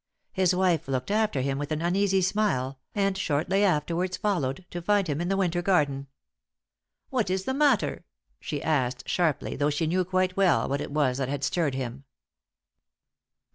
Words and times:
His 0.31 0.55
wife 0.55 0.87
looked 0.87 1.11
after 1.11 1.41
him 1.41 1.59
with 1.59 1.71
an 1.71 1.79
uneasy 1.83 2.21
smile, 2.23 2.79
and 2.95 3.15
shortly 3.15 3.63
afterwards 3.63 4.17
followed, 4.17 4.65
to 4.71 4.81
find 4.81 5.07
him 5.07 5.21
in 5.21 5.27
the 5.29 5.37
winter 5.37 5.61
garden. 5.61 6.07
"What 7.11 7.29
is 7.29 7.43
the 7.45 7.53
matter?" 7.53 8.03
she 8.39 8.63
asked, 8.63 9.07
sharply, 9.07 9.55
though 9.55 9.69
she 9.69 9.85
knew 9.85 10.03
quite 10.03 10.35
well 10.35 10.67
what 10.67 10.81
it 10.81 10.89
was 10.89 11.19
that 11.19 11.29
had 11.29 11.43
stirred 11.43 11.75
him. 11.75 12.05